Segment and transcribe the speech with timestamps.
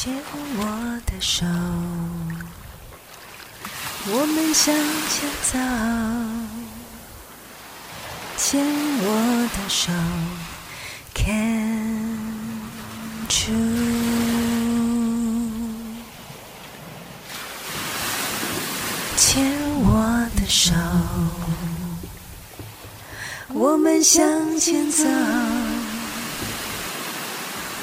[0.00, 0.14] 牵
[0.56, 0.62] 我
[1.06, 1.44] 的手，
[4.06, 4.72] 我们向
[5.10, 5.58] 前走。
[8.36, 8.64] 牵
[9.02, 9.06] 我
[9.56, 9.90] 的手
[11.16, 12.60] ，Can
[13.26, 13.56] you？
[19.16, 19.90] 牵我
[20.36, 20.72] 的手，
[23.48, 25.02] 我们向前走。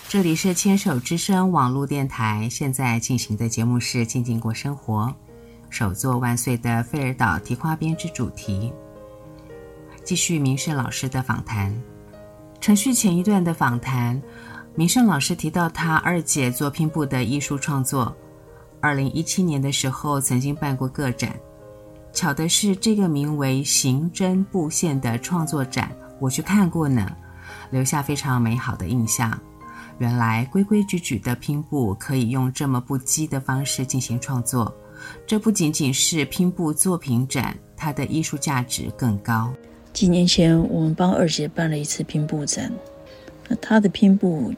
[0.06, 5.06] 这里是牵手之声网络电台，现在进行的节目是《静静过生活》，
[5.70, 8.70] 首作万岁的费尔岛提花编织主题。
[10.05, 11.74] 继续明胜老师的访谈。
[12.60, 14.20] 程序前一段的访谈，
[14.77, 18.14] 明胜老师提到他二姐做拼布的艺术创作。
[18.80, 21.34] 二零一七年的时候，曾经办过个展。
[22.12, 27.08] 巧的是，这个名为“刑侦布线”的创作展，我去看过呢，
[27.70, 29.39] 留下非常美好的印象。
[29.98, 34.75] 原来规规矩矩的拼布可以用这么不羁的方式进行创作，
[35.25, 39.52] 这不仅仅是拼布作品展，它的艺术价值更高。
[39.92, 42.72] 几年前，我们帮二姐办了一次拼布展，
[43.48, 44.53] 那她的拼布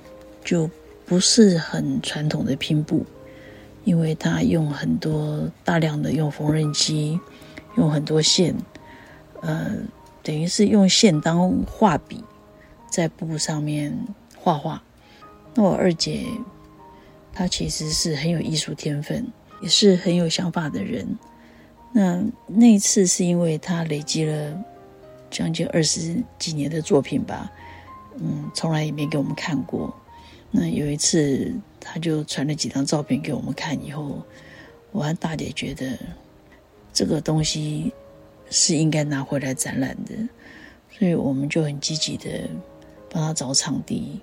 [0.45, 0.69] 就
[1.05, 3.05] 不是很传统的拼布，
[3.84, 7.19] 因为她用很多大量的用缝纫机，
[7.77, 8.55] 用很多线，
[9.41, 9.73] 呃，
[10.23, 12.23] 等于是用线当画笔，
[12.91, 13.97] 在布上面
[14.37, 14.83] 画画。
[15.55, 16.25] 那我二姐，
[17.33, 19.27] 她其实是很有艺术天分，
[19.61, 21.06] 也是很有想法的人。
[21.93, 24.65] 那那一次是因为她累积了。
[25.28, 27.50] 将近二十几年的作品吧，
[28.19, 29.95] 嗯，从来也没给我们看过。
[30.50, 34.22] 那有一次，他就传了几张照片给我们看，以后
[34.92, 35.98] 我和大姐觉得
[36.92, 37.92] 这个东西
[38.49, 40.15] 是应该拿回来展览的，
[40.97, 42.49] 所以我们就很积极的
[43.10, 44.21] 帮他找场地，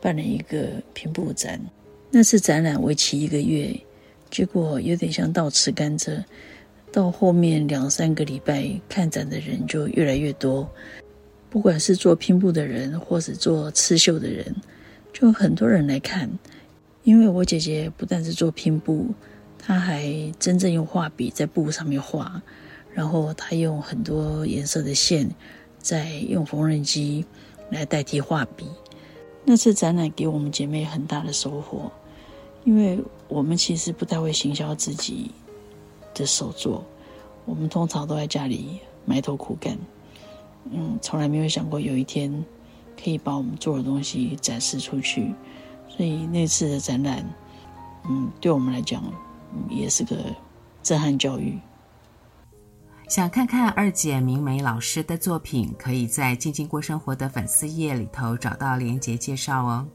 [0.00, 1.60] 办了一个平布展。
[2.10, 3.78] 那次展览为期一个月，
[4.30, 6.24] 结果有点像倒吃甘蔗。
[6.92, 10.66] 到后面两三个礼拜，看展的人就越来越多。
[11.56, 14.54] 不管是做拼布的人，或是做刺绣的人，
[15.10, 16.28] 就很多人来看。
[17.02, 19.06] 因为我姐姐不但是做拼布，
[19.58, 20.04] 她还
[20.38, 22.42] 真正用画笔在布上面画，
[22.92, 25.30] 然后她用很多颜色的线，
[25.78, 27.24] 再用缝纫机
[27.70, 28.66] 来代替画笔。
[29.46, 31.90] 那次展览给我们姐妹很大的收获，
[32.64, 35.30] 因为我们其实不太会行销自己。
[36.12, 36.84] 的手作，
[37.46, 39.74] 我们通常都在家里埋头苦干，
[40.70, 42.44] 嗯，从来没有想过有一天
[43.02, 45.34] 可以把我们做的东西展示出去。
[45.88, 47.24] 所以那次的展览，
[48.08, 49.02] 嗯，对我们来讲，
[49.70, 50.16] 也是个
[50.82, 51.58] 震撼教育。
[53.08, 59.86] 想看看二姐明梅老师的作品，可以在静静过生活的粉丝页里头找到连结介绍哦。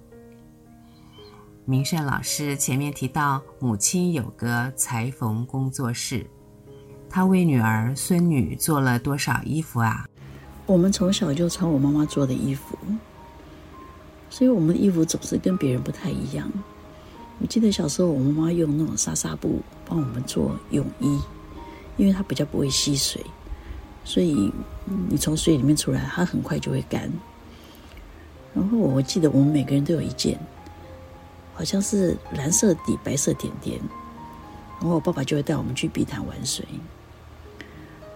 [1.66, 6.26] 明胜老师前面提到，母亲有个裁缝工作室，
[7.10, 10.06] 她为女儿、孙女做了多少衣服啊？
[10.72, 12.78] 我们从小就穿我妈妈做的衣服，
[14.30, 16.50] 所以我们的衣服总是跟别人不太一样。
[17.40, 21.20] 我记得小时候，我妈妈用那种纱纱布帮我们做泳衣，
[21.98, 23.22] 因为它比较不会吸水，
[24.06, 24.50] 所以
[25.10, 27.12] 你从水里面出来，它很快就会干。
[28.54, 30.40] 然后我记得我们每个人都有一件。
[31.54, 33.78] 好像是蓝色底白色点点，
[34.80, 36.66] 然后我爸爸就会带我们去碧潭玩水。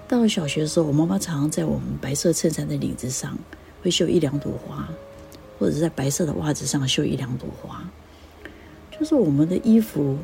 [0.07, 3.37] 到了小学的时候，我妈妈常常在我们白色衬衫的领子上
[3.81, 4.87] 会绣一两朵花，
[5.57, 7.83] 或者在白色的袜子上绣一两朵花。
[8.97, 10.17] 就是我们的衣服，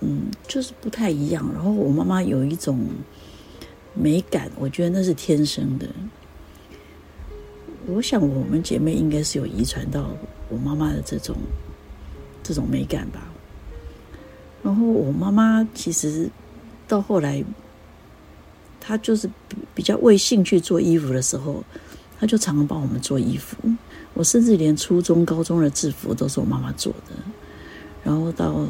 [0.00, 1.48] 嗯，就是不太一样。
[1.54, 2.86] 然后我妈妈有一种
[3.94, 5.86] 美感，我觉得那是天生的。
[7.86, 10.10] 我想我们姐妹应该是有遗传到
[10.48, 11.36] 我妈妈的这种。
[12.42, 13.20] 这种美感吧。
[14.62, 16.28] 然后我妈妈其实
[16.88, 17.44] 到后来，
[18.80, 21.62] 他就是比比较为兴趣做衣服的时候，
[22.18, 23.56] 他就常常帮我们做衣服。
[24.14, 27.14] 我甚至连初中、高中的制服都是我妈妈做的。
[28.02, 28.66] 然后到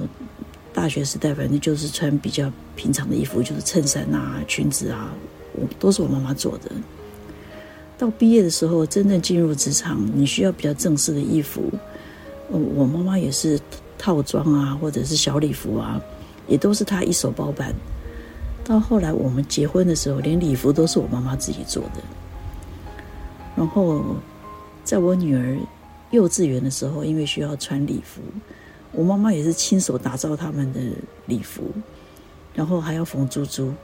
[0.75, 5.11] 大学时代，反正就是穿比较平常的衣服，就是衬衫啊、裙子啊，
[5.55, 6.71] 我都是我妈妈做的。
[7.97, 11.63] 到毕业的时候，真正进入职场，你需要比较正式的衣服。
[12.49, 13.59] 我妈妈也是
[13.97, 16.01] 套装啊，或者是小礼服啊，
[16.49, 17.75] 也都是她一手包办。
[18.71, 22.01] 到后来我们结婚的时候，连礼服都是我妈妈自己做的。
[23.57, 24.15] 然后
[24.85, 25.59] 在我女儿
[26.13, 28.23] 幼稚园的时候，因为需要穿礼服，
[28.93, 30.81] 我妈妈也是亲手打造他们的
[31.27, 31.65] 礼服，
[32.55, 33.75] 然后还要缝珠珠，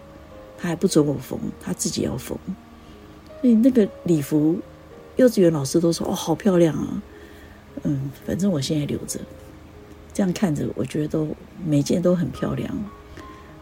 [0.56, 2.38] 她还不准我缝，她自己要缝。
[3.40, 4.56] 所以那个礼服，
[5.16, 7.02] 幼稚园老师都说：“哦，好漂亮啊！”
[7.82, 9.18] 嗯，反正我现在留着，
[10.14, 11.26] 这样看着，我觉得都
[11.64, 12.72] 每件都很漂亮。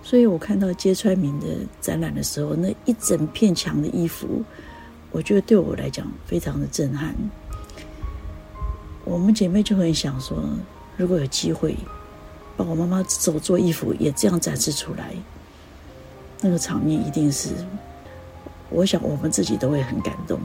[0.04, 1.46] 所以我看到揭川明的
[1.80, 4.44] 展览的时候，那一整片墙的衣服，
[5.10, 7.14] 我觉得对我来讲非常的震撼。
[9.02, 10.38] 我们姐妹就很想说，
[10.98, 11.74] 如果有机会，
[12.54, 15.14] 把我妈妈手做衣服也这样展示出来，
[16.42, 17.48] 那个场面一定是，
[18.68, 20.38] 我想我们自己都会很感动。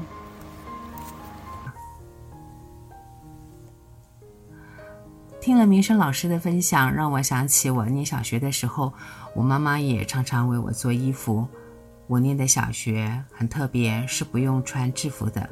[5.49, 8.93] 听了民生老师的分享，让我想起我念小学的时候，
[9.33, 11.47] 我妈妈也常常为我做衣服。
[12.05, 15.49] 我念的小学很特别，是不用穿制服的。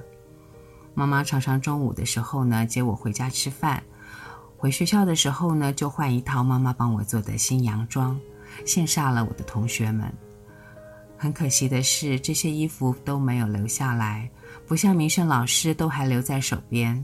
[0.94, 3.82] 妈妈常常中午的时候呢，接我回家吃饭，
[4.56, 8.16] 回学校的时候呢，就换一套妈妈帮我做的新洋装，
[8.68, 10.14] 羡煞了我的同学们。
[11.18, 14.30] 很可惜的是，这些衣服都没有留下来，
[14.68, 17.04] 不像民生老师都还留在手边。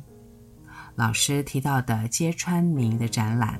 [0.96, 3.60] 老师提到的揭川明的展览，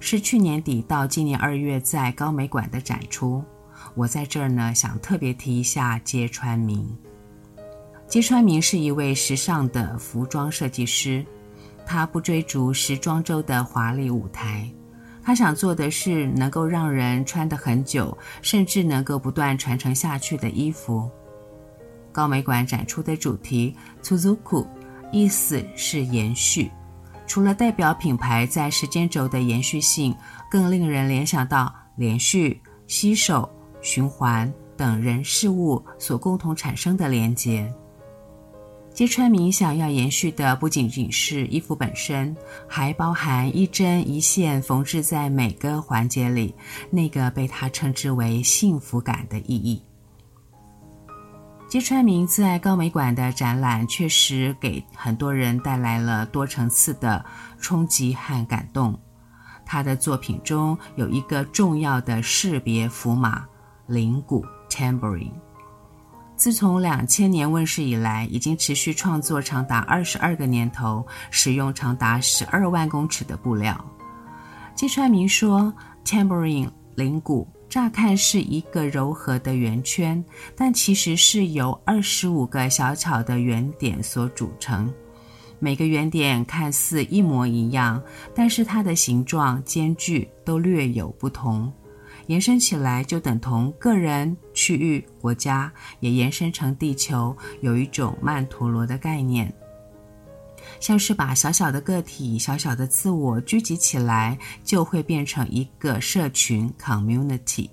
[0.00, 3.42] 是去年底到今年二月在高美馆的展出。
[3.94, 6.96] 我在这儿呢，想特别提一下揭川明。
[8.08, 11.24] 揭川明是一位时尚的服装设计师，
[11.86, 14.68] 他不追逐时装周的华丽舞台，
[15.22, 21.08] 他想做的是能够让人穿得很久，甚至能够不断传承下去的衣服。
[22.10, 24.66] 高美馆展出的主题 “Tsuzuku”。
[25.12, 26.70] 意思是延续，
[27.26, 30.12] 除了代表品牌在时间轴的延续性，
[30.50, 33.48] 更令人联想到连续、吸手、
[33.80, 37.72] 循环等人事物所共同产生的连接。
[38.94, 42.36] 揭穿明想要延续的不仅仅是衣服本身，
[42.68, 46.54] 还包含一针一线缝制在每个环节里，
[46.90, 49.82] 那个被他称之为幸福感的意义。
[51.72, 57.24] 揭川明在高美馆的展览确实给很多人带来了多层次的
[57.58, 59.00] 冲击和感动。
[59.64, 63.46] 他的作品中有一个重要的识别符码——
[63.88, 65.32] 铃鼓 （tambourine）。
[66.36, 73.82] 自从两千年问世以来，已经持续创作长达二十二个年头，使用长达十二万公尺的布料。
[74.74, 75.72] 揭川明说
[76.04, 80.22] ：“tambourine 铃鼓。”乍看是一个柔和的圆圈，
[80.54, 84.92] 但其实是由二十五个小巧的圆点所组成。
[85.58, 88.02] 每个圆点看似一模一样，
[88.34, 91.72] 但是它的形状、间距都略有不同。
[92.26, 99.50] 延伸起来就等同个人、区域、国家，也延伸成地球，有一种曼陀罗的概念。
[100.80, 107.68] 像是把小小的个体、小小的自我聚集起来，就会变成一个社群 （community）。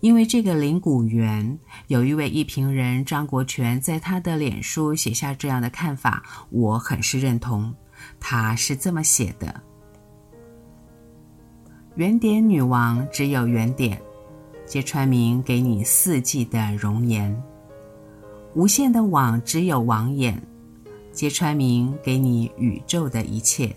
[0.00, 7.74] 因为这个铃鼓圆，有一位艺评人张国权在他的脸书写下这样的看法，我很是认同。
[8.20, 9.62] 他是这么写的
[11.96, 14.00] ：“圆点女王只有圆点，
[14.66, 17.34] 揭川明给你四季的容颜；
[18.54, 20.40] 无限的网只有网眼。”
[21.16, 23.74] 揭川明给你宇宙的一切，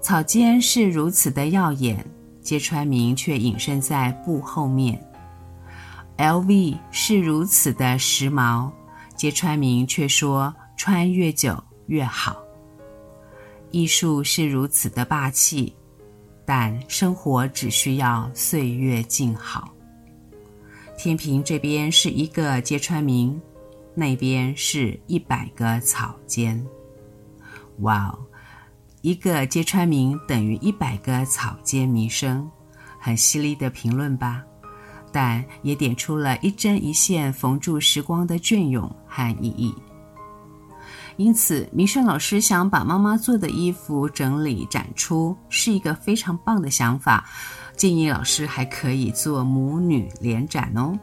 [0.00, 2.04] 草间是如此的耀眼，
[2.40, 5.00] 揭川明却隐身在布后面。
[6.18, 8.72] LV 是如此的时髦，
[9.14, 12.36] 揭川明却说穿越久越好。
[13.70, 15.72] 艺术是如此的霸气，
[16.44, 19.72] 但生活只需要岁月静好。
[20.98, 23.40] 天平这边是一个揭川明。
[23.94, 26.64] 那边是一百个草间，
[27.80, 28.18] 哇哦！
[29.02, 32.50] 一个揭川明等于一百个草间弥生，
[32.98, 34.42] 很犀利的评论吧？
[35.10, 39.74] 但也点出了一针一线缝住时光的隽永和意义。
[41.18, 47.28] 因此，明生老师想把妈妈做的衣服整理展出，是一个非常棒的想法。
[47.76, 50.98] 建议老师还可以做母女联展哦。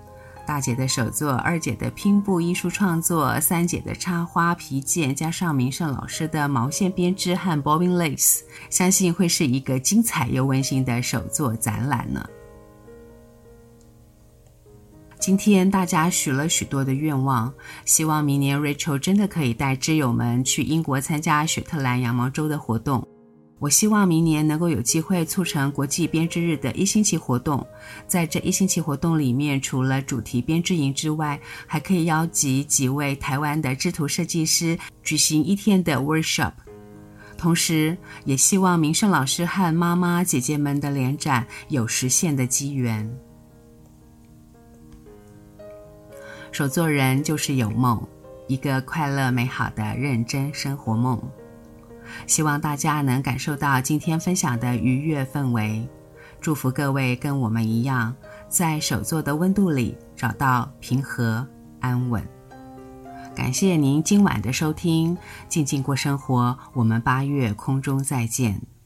[0.49, 12.27] 大姐的手作，二姐的拼布艺术创作，三姐的插花皮件，加上明胜老师的毛线编织和 bobbin lace，相信会是一个精彩又温馨的手作展览呢。
[15.19, 17.53] 今天大家许了许多的愿望，
[17.85, 23.07] 希望明年 Rachel 真的可以带织友们去英国参加雪特兰羊毛周的活动。
[23.59, 27.65] 我希望明年能够有机会促成国际编织日的一星期活动，
[28.07, 31.37] 在这一星期活动里面，除了主题编织营之外，
[31.67, 36.53] 还可以邀集几位台湾的织图设计师举行一天的 workshop。
[37.37, 43.09] 同时也希望明胜老师和妈妈姐姐们的联展有实现的机缘。
[46.51, 48.01] 手作人就是有梦，
[48.47, 51.21] 一个快乐美好的认真生活梦。
[52.27, 55.87] 希望大家能感受到今天分享的愉悦氛围。
[56.41, 58.15] 祝福各位跟我们一样，
[58.47, 61.45] 在手作的温度里找到平和
[61.81, 62.23] 安稳。
[63.35, 66.57] 感谢您今晚的收听，静静过生活。
[66.73, 68.78] 我们八月空中再见。